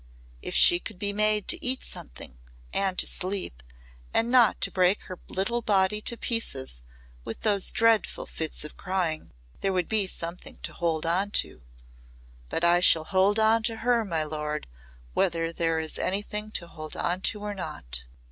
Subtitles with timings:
[0.41, 2.39] If she could be made to eat something,
[2.73, 3.61] and to sleep,
[4.11, 6.81] and not to break her little body to pieces
[7.23, 11.61] with those dreadful fits of crying, there would be something to hold on to.
[12.49, 14.65] But I shall hold on to her, my lord,
[15.13, 18.05] whether there is anything to hold on to or not."